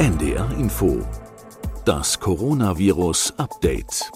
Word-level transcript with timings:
NDR 0.00 0.50
Info. 0.58 1.06
Das 1.84 2.18
Coronavirus 2.18 3.34
Update. 3.36 4.10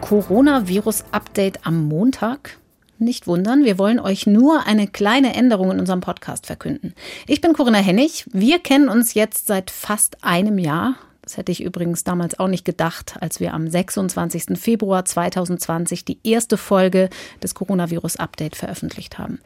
Coronavirus 0.00 1.04
Update 1.12 1.64
am 1.64 1.84
Montag? 1.84 2.58
Nicht 2.98 3.28
wundern, 3.28 3.64
wir 3.64 3.78
wollen 3.78 4.00
euch 4.00 4.26
nur 4.26 4.66
eine 4.66 4.88
kleine 4.88 5.36
Änderung 5.36 5.70
in 5.70 5.78
unserem 5.78 6.00
Podcast 6.00 6.46
verkünden. 6.46 6.92
Ich 7.28 7.40
bin 7.40 7.52
Corinna 7.52 7.78
Hennig. 7.78 8.26
Wir 8.32 8.58
kennen 8.58 8.88
uns 8.88 9.14
jetzt 9.14 9.46
seit 9.46 9.70
fast 9.70 10.24
einem 10.24 10.58
Jahr. 10.58 10.96
Das 11.22 11.36
hätte 11.36 11.52
ich 11.52 11.62
übrigens 11.62 12.02
damals 12.02 12.36
auch 12.40 12.48
nicht 12.48 12.64
gedacht, 12.64 13.14
als 13.20 13.38
wir 13.38 13.54
am 13.54 13.68
26. 13.70 14.58
Februar 14.58 15.04
2020 15.04 16.04
die 16.04 16.18
erste 16.24 16.56
Folge 16.56 17.08
des 17.40 17.54
Coronavirus 17.54 18.16
Update 18.16 18.56
veröffentlicht 18.56 19.18
haben. 19.18 19.38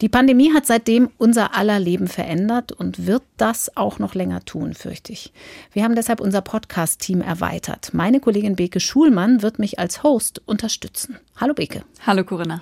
Die 0.00 0.08
Pandemie 0.08 0.52
hat 0.52 0.66
seitdem 0.66 1.08
unser 1.18 1.54
aller 1.54 1.78
Leben 1.78 2.08
verändert 2.08 2.72
und 2.72 3.06
wird 3.06 3.22
das 3.36 3.76
auch 3.76 4.00
noch 4.00 4.14
länger 4.14 4.44
tun, 4.44 4.74
fürchte 4.74 5.12
ich. 5.12 5.32
Wir 5.72 5.84
haben 5.84 5.94
deshalb 5.94 6.20
unser 6.20 6.40
Podcast-Team 6.40 7.20
erweitert. 7.20 7.94
Meine 7.94 8.18
Kollegin 8.18 8.56
Beke 8.56 8.80
Schulmann 8.80 9.40
wird 9.40 9.60
mich 9.60 9.78
als 9.78 10.02
Host 10.02 10.42
unterstützen. 10.46 11.20
Hallo 11.36 11.54
Beke. 11.54 11.84
Hallo 12.04 12.24
Corinna. 12.24 12.58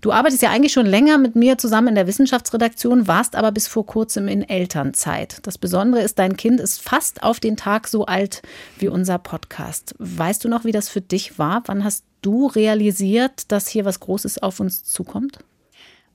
Du 0.00 0.10
arbeitest 0.10 0.42
ja 0.42 0.50
eigentlich 0.50 0.72
schon 0.72 0.86
länger 0.86 1.18
mit 1.18 1.36
mir 1.36 1.56
zusammen 1.56 1.88
in 1.88 1.94
der 1.94 2.08
Wissenschaftsredaktion, 2.08 3.06
warst 3.06 3.36
aber 3.36 3.52
bis 3.52 3.68
vor 3.68 3.86
kurzem 3.86 4.26
in 4.26 4.42
Elternzeit. 4.42 5.38
Das 5.44 5.58
Besondere 5.58 6.02
ist, 6.02 6.18
dein 6.18 6.36
Kind 6.36 6.58
ist 6.58 6.82
fast 6.82 7.22
auf 7.22 7.38
den 7.38 7.56
Tag 7.56 7.86
so 7.86 8.06
alt 8.06 8.42
wie 8.80 8.88
unser 8.88 9.18
Podcast. 9.18 9.94
Weißt 10.00 10.44
du 10.44 10.48
noch, 10.48 10.64
wie 10.64 10.72
das 10.72 10.88
für 10.88 11.00
dich 11.00 11.38
war? 11.38 11.62
Wann 11.66 11.84
hast 11.84 12.04
du 12.22 12.48
realisiert, 12.48 13.52
dass 13.52 13.68
hier 13.68 13.84
was 13.84 14.00
Großes 14.00 14.42
auf 14.42 14.58
uns 14.58 14.82
zukommt? 14.82 15.38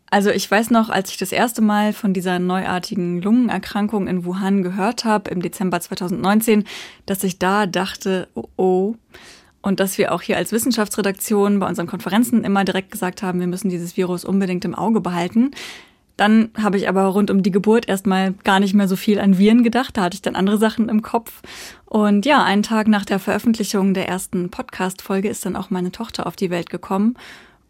Also 0.10 0.30
ich 0.30 0.50
weiß 0.50 0.72
noch, 0.72 0.90
als 0.90 1.12
ich 1.12 1.18
das 1.18 1.32
erste 1.32 1.62
Mal 1.62 1.92
von 1.92 2.14
dieser 2.14 2.40
neuartigen 2.40 3.22
Lungenerkrankung 3.22 4.08
in 4.08 4.24
Wuhan 4.24 4.64
gehört 4.64 5.04
habe, 5.04 5.30
im 5.30 5.42
Dezember 5.42 5.82
2019, 5.82 6.64
dass 7.06 7.24
ich 7.24 7.40
da 7.40 7.66
dachte, 7.66 8.30
oh 8.34 8.48
oh. 8.56 8.96
Und 9.62 9.82
dass 9.82 9.98
wir 9.98 10.14
auch 10.14 10.22
hier 10.22 10.38
als 10.38 10.54
Wissenschaftsredaktion 10.54 11.60
bei 11.60 11.68
unseren 11.68 11.88
Konferenzen 11.88 12.46
immer 12.46 12.64
direkt 12.64 12.92
gesagt 12.92 13.22
haben, 13.22 13.42
wir 13.42 13.48
müssen 13.48 13.70
dieses 13.70 13.98
Virus 13.98 14.24
unbedingt 14.24 14.64
im 14.64 14.76
Auge 14.76 15.02
behalten. 15.02 15.52
Dann 16.16 16.50
habe 16.58 16.78
ich 16.78 16.88
aber 16.88 17.04
rund 17.04 17.30
um 17.30 17.44
die 17.44 17.52
Geburt 17.52 17.88
erstmal 17.88 18.34
gar 18.44 18.60
nicht 18.60 18.74
mehr 18.74 18.88
so 18.88 18.96
viel 18.96 19.20
an 19.20 19.38
Viren 19.38 19.64
gedacht. 19.64 19.98
Da 19.98 20.04
hatte 20.04 20.16
ich 20.16 20.22
dann 20.22 20.36
andere 20.36 20.58
Sachen 20.58 20.90
im 20.90 21.02
Kopf. 21.02 21.42
Und 21.86 22.26
ja, 22.26 22.44
einen 22.44 22.64
Tag 22.64 22.88
nach 22.88 23.06
der 23.06 23.20
Veröffentlichung 23.20 23.94
der 23.94 24.08
ersten 24.08 24.50
Podcast-Folge 24.50 25.28
ist 25.28 25.46
dann 25.46 25.56
auch 25.56 25.70
meine 25.70 25.92
Tochter 25.92 26.26
auf 26.26 26.36
die 26.36 26.50
Welt 26.50 26.70
gekommen. 26.70 27.16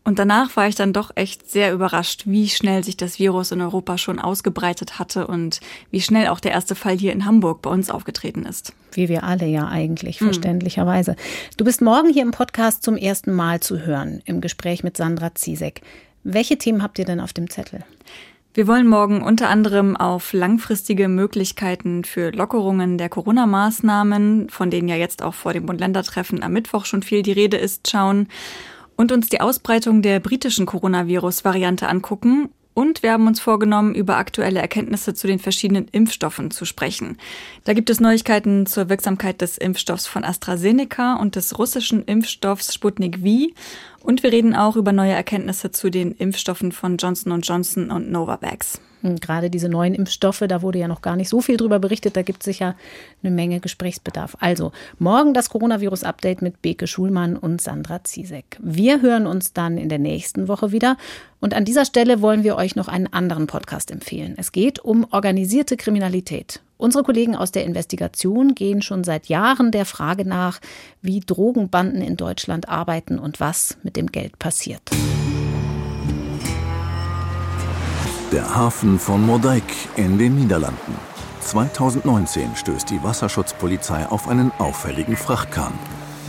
Und 0.08 0.20
danach 0.20 0.56
war 0.56 0.70
ich 0.70 0.76
dann 0.76 0.94
doch 0.94 1.12
echt 1.16 1.52
sehr 1.52 1.74
überrascht, 1.74 2.24
wie 2.28 2.48
schnell 2.48 2.82
sich 2.82 2.96
das 2.96 3.20
Virus 3.20 3.52
in 3.52 3.60
Europa 3.60 3.98
schon 3.98 4.20
ausgebreitet 4.20 5.00
hatte 5.00 5.28
und 5.28 5.60
wie 5.92 6.00
schnell 6.00 6.30
auch 6.30 6.40
der 6.40 6.54
erste 6.54 6.76
Fall 6.76 6.98
hier 6.98 7.12
in 7.12 7.26
Hamburg 7.26 7.62
bei 7.62 7.70
uns 7.70 7.90
aufgetreten 7.90 8.46
ist. 8.46 8.72
Wie 8.94 9.10
wir 9.10 9.26
alle 9.26 9.48
ja 9.48 9.68
eigentlich, 9.68 10.22
hm. 10.22 10.28
verständlicherweise. 10.28 11.18
Du 11.58 11.66
bist 11.66 11.82
morgen 11.82 12.08
hier 12.08 12.22
im 12.22 12.32
Podcast 12.32 12.84
zum 12.84 12.96
ersten 12.96 13.34
Mal 13.34 13.60
zu 13.60 13.86
hören, 13.86 14.22
im 14.24 14.40
Gespräch 14.40 14.82
mit 14.82 14.96
Sandra 14.96 15.36
Ziesek. 15.36 15.82
Welche 16.24 16.58
Themen 16.58 16.82
habt 16.82 17.00
ihr 17.00 17.06
denn 17.06 17.20
auf 17.20 17.34
dem 17.34 17.50
Zettel? 17.50 17.84
Wir 18.54 18.66
wollen 18.66 18.88
morgen 18.88 19.22
unter 19.22 19.50
anderem 19.50 19.98
auf 19.98 20.32
langfristige 20.32 21.10
Möglichkeiten 21.10 22.06
für 22.06 22.32
Lockerungen 22.32 22.98
der 22.98 23.10
Corona-Maßnahmen, 23.10 24.50
von 24.52 24.72
denen 24.72 24.88
ja 24.88 24.96
jetzt 24.96 25.22
auch 25.22 25.34
vor 25.34 25.52
dem 25.52 25.66
Bund-Länder-Treffen 25.66 26.44
am 26.44 26.54
Mittwoch 26.54 26.86
schon 26.86 27.04
viel 27.04 27.24
die 27.24 27.34
Rede 27.34 27.58
ist, 27.58 27.92
schauen 27.92 28.30
und 28.98 29.14
uns 29.14 29.30
die 29.30 29.40
Ausbreitung 29.40 30.02
der 30.02 30.20
britischen 30.20 30.66
Coronavirus-Variante 30.66 31.88
angucken. 31.88 32.50
Und 32.74 33.02
wir 33.02 33.12
haben 33.12 33.26
uns 33.26 33.40
vorgenommen, 33.40 33.96
über 33.96 34.18
aktuelle 34.18 34.60
Erkenntnisse 34.60 35.16
zu 35.16 35.26
den 35.26 35.40
verschiedenen 35.40 35.88
Impfstoffen 35.88 36.52
zu 36.52 36.64
sprechen. 36.64 37.18
Da 37.64 37.74
gibt 37.74 37.90
es 37.90 38.00
Neuigkeiten 38.00 38.68
zur 38.68 38.90
Wirksamkeit 38.90 39.42
des 39.42 39.58
Impfstoffs 39.58 40.06
von 40.06 40.24
AstraZeneca 40.24 41.16
und 41.16 41.36
des 41.36 41.58
russischen 41.58 42.04
Impfstoffs 42.04 42.74
Sputnik 42.74 43.20
V. 43.20 43.48
Und 44.08 44.24
wir 44.24 44.32
reden 44.32 44.56
auch 44.56 44.78
über 44.78 44.94
neue 44.94 45.12
Erkenntnisse 45.12 45.72
zu 45.72 45.90
den 45.90 46.14
Impfstoffen 46.14 46.72
von 46.72 46.96
Johnson 46.96 47.42
Johnson 47.42 47.92
und 47.92 48.10
Novavax. 48.10 48.80
Hm, 49.02 49.18
gerade 49.18 49.50
diese 49.50 49.68
neuen 49.68 49.94
Impfstoffe, 49.94 50.46
da 50.48 50.62
wurde 50.62 50.80
ja 50.80 50.88
noch 50.88 51.02
gar 51.02 51.18
nicht 51.18 51.28
so 51.28 51.42
viel 51.42 51.58
drüber 51.58 51.78
berichtet, 51.80 52.16
da 52.16 52.22
gibt 52.22 52.40
es 52.40 52.46
sicher 52.46 52.78
eine 53.22 53.36
Menge 53.36 53.60
Gesprächsbedarf. 53.60 54.38
Also, 54.40 54.72
morgen 54.98 55.34
das 55.34 55.50
Coronavirus-Update 55.50 56.42
mit 56.42 56.62
Beke 56.62 56.88
Schulmann 56.88 57.36
und 57.36 57.60
Sandra 57.60 58.02
Ziesek. 58.06 58.58
Wir 58.62 59.02
hören 59.02 59.28
uns 59.28 59.52
dann 59.52 59.78
in 59.78 59.90
der 59.90 60.00
nächsten 60.00 60.48
Woche 60.48 60.72
wieder. 60.72 60.96
Und 61.42 61.54
an 61.54 61.66
dieser 61.66 61.84
Stelle 61.84 62.22
wollen 62.22 62.46
wir 62.46 62.56
euch 62.56 62.78
noch 62.78 62.88
einen 62.88 63.12
anderen 63.12 63.48
Podcast 63.48 63.92
empfehlen. 63.92 64.36
Es 64.38 64.54
geht 64.54 64.80
um 64.80 65.06
organisierte 65.12 65.76
Kriminalität. 65.76 66.62
Unsere 66.78 67.04
Kollegen 67.04 67.36
aus 67.36 67.52
der 67.52 67.66
Investigation 67.66 68.54
gehen 68.54 68.84
schon 68.84 69.04
seit 69.04 69.28
Jahren 69.28 69.72
der 69.72 69.86
Frage 69.86 70.26
nach, 70.26 70.60
wie 71.02 71.20
Drogenbanden 71.22 72.02
in 72.02 72.18
Deutschland 72.18 72.70
arbeiten 72.70 73.18
und 73.18 73.40
was 73.40 73.78
mit 73.82 73.96
dem 73.96 74.08
Geld 74.12 74.38
passiert. 74.38 74.82
Der 78.32 78.56
Hafen 78.56 79.00
von 79.00 79.26
Moerdijk 79.26 79.64
in 79.96 80.20
den 80.20 80.36
Niederlanden. 80.36 80.96
2019 81.42 82.56
stößt 82.56 82.90
die 82.90 83.02
Wasserschutzpolizei 83.02 84.06
auf 84.06 84.28
einen 84.28 84.52
auffälligen 84.60 85.16
Frachtkahn. 85.16 85.74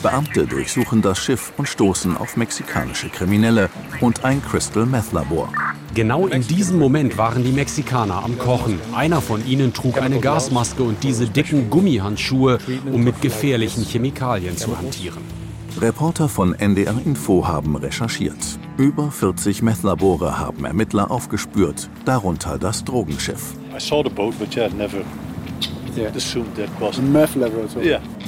Beamte 0.03 0.47
durchsuchen 0.47 1.03
das 1.03 1.19
Schiff 1.19 1.53
und 1.57 1.69
stoßen 1.69 2.17
auf 2.17 2.37
mexikanische 2.37 3.09
Kriminelle 3.09 3.69
und 4.01 4.25
ein 4.25 4.41
Crystal 4.43 4.87
Meth 4.87 5.13
Labor. 5.13 5.53
Genau 5.99 6.29
in 6.29 6.47
diesem 6.47 6.79
Moment 6.79 7.19
waren 7.19 7.43
die 7.43 7.51
Mexikaner 7.51 8.23
am 8.23 8.39
Kochen. 8.39 8.79
Einer 8.95 9.21
von 9.21 9.45
ihnen 9.45 9.73
trug 9.73 10.01
eine 10.01 10.21
Gasmaske 10.21 10.85
und 10.85 11.03
diese 11.03 11.27
dicken 11.27 11.71
Gummihandschuhe, 11.71 12.61
um 12.93 13.03
mit 13.03 13.21
gefährlichen 13.21 13.83
Chemikalien 13.83 14.57
zu 14.57 14.79
hantieren. 14.79 15.19
Reporter 15.81 16.29
von 16.29 16.55
NDR 16.55 16.95
Info 17.05 17.49
haben 17.49 17.75
recherchiert. 17.75 18.37
Über 18.77 19.11
40 19.11 19.63
Methlabore 19.63 20.39
haben 20.39 20.65
Ermittler 20.67 21.11
aufgespürt, 21.11 21.91
darunter 22.05 22.59
das 22.59 22.85
Drogenschiff. 22.85 23.57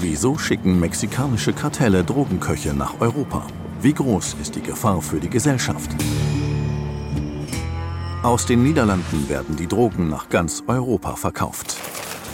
Wieso 0.00 0.38
schicken 0.38 0.80
mexikanische 0.80 1.52
Kartelle 1.52 2.02
Drogenköche 2.02 2.74
nach 2.74 2.94
Europa? 2.98 3.46
Wie 3.80 3.94
groß 3.94 4.34
ist 4.42 4.56
die 4.56 4.62
Gefahr 4.62 5.00
für 5.00 5.20
die 5.20 5.30
Gesellschaft? 5.30 5.90
Aus 8.22 8.44
den 8.44 8.62
Niederlanden 8.62 9.30
werden 9.30 9.56
die 9.56 9.66
Drogen 9.66 10.10
nach 10.10 10.28
ganz 10.28 10.62
Europa 10.66 11.16
verkauft. 11.16 11.78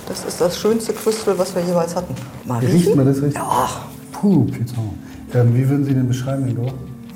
Das 0.09 0.25
ist 0.25 0.41
das 0.41 0.59
schönste 0.59 0.93
Crystal, 0.93 1.39
was 1.39 1.55
wir 1.55 1.63
jeweils 1.63 1.95
hatten. 1.95 2.13
Mal 2.45 2.59
riecht 2.59 2.97
man 2.97 3.07
das 3.07 3.23
richtig? 3.23 3.37
Ja. 3.37 3.69
Puh, 4.11 4.47
Piton. 4.47 4.99
Ähm, 5.33 5.55
wie 5.55 5.69
würden 5.69 5.85
Sie 5.85 5.95
den 5.95 6.09
beschreiben, 6.09 6.49
Ingo? 6.49 6.73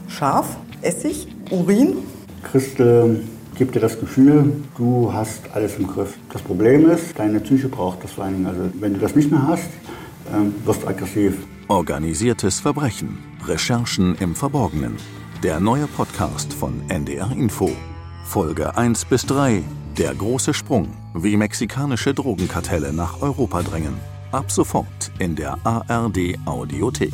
Scharf, 0.06 0.56
Essig, 0.82 1.26
Urin. 1.50 1.96
Christel 2.44 3.24
gibt 3.56 3.74
dir 3.74 3.80
das 3.80 3.98
Gefühl, 3.98 4.52
du 4.78 5.12
hast 5.12 5.40
alles 5.52 5.76
im 5.76 5.88
Griff. 5.88 6.14
Das 6.32 6.40
Problem 6.40 6.88
ist, 6.88 7.18
deine 7.18 7.40
Psyche 7.40 7.68
braucht 7.68 8.04
das 8.04 8.12
vor 8.12 8.24
allen 8.24 8.34
Dingen. 8.34 8.46
Also 8.46 8.60
wenn 8.74 8.94
du 8.94 9.00
das 9.00 9.16
nicht 9.16 9.32
mehr 9.32 9.48
hast, 9.48 9.68
ähm, 10.32 10.54
wirst 10.64 10.84
du 10.84 10.86
aggressiv. 10.86 11.34
Organisiertes 11.66 12.60
Verbrechen. 12.60 13.18
Recherchen 13.48 14.14
im 14.20 14.36
Verborgenen. 14.36 14.94
Der 15.42 15.58
neue 15.58 15.88
Podcast 15.88 16.52
von 16.52 16.82
NDR 16.88 17.32
Info. 17.32 17.72
Folge 18.30 18.76
1 18.76 19.06
bis 19.06 19.26
3. 19.26 19.64
Der 19.98 20.14
große 20.14 20.54
Sprung. 20.54 20.86
Wie 21.14 21.36
mexikanische 21.36 22.14
Drogenkartelle 22.14 22.92
nach 22.92 23.20
Europa 23.20 23.60
drängen. 23.64 23.94
Ab 24.30 24.52
sofort 24.52 25.10
in 25.18 25.34
der 25.34 25.58
ARD 25.64 26.38
Audiothek. 26.46 27.12